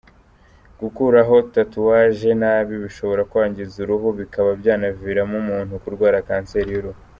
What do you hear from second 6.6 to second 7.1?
y’uruhu.